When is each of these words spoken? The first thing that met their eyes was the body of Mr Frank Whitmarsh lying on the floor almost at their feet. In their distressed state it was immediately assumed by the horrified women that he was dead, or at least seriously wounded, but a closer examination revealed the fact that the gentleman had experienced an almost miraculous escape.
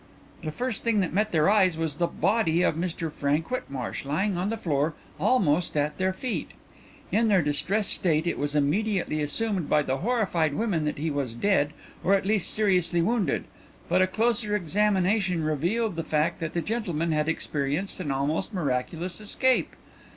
The 0.41 0.51
first 0.51 0.83
thing 0.83 0.99
that 1.01 1.13
met 1.13 1.31
their 1.31 1.47
eyes 1.47 1.77
was 1.77 1.97
the 1.97 2.07
body 2.07 2.63
of 2.63 2.73
Mr 2.73 3.11
Frank 3.11 3.49
Whitmarsh 3.51 4.03
lying 4.03 4.35
on 4.35 4.49
the 4.49 4.57
floor 4.57 4.95
almost 5.19 5.77
at 5.77 5.99
their 5.99 6.11
feet. 6.11 6.53
In 7.11 7.27
their 7.27 7.43
distressed 7.43 7.93
state 7.93 8.25
it 8.25 8.39
was 8.39 8.55
immediately 8.55 9.21
assumed 9.21 9.69
by 9.69 9.83
the 9.83 9.97
horrified 9.97 10.55
women 10.55 10.85
that 10.85 10.97
he 10.97 11.11
was 11.11 11.35
dead, 11.35 11.71
or 12.03 12.15
at 12.15 12.25
least 12.25 12.49
seriously 12.51 13.03
wounded, 13.03 13.43
but 13.89 14.01
a 14.01 14.07
closer 14.07 14.55
examination 14.55 15.43
revealed 15.43 15.95
the 15.95 16.03
fact 16.03 16.39
that 16.39 16.53
the 16.53 16.61
gentleman 16.63 17.11
had 17.11 17.29
experienced 17.29 17.99
an 17.99 18.09
almost 18.09 18.55
miraculous 18.55 19.21
escape. 19.21 19.75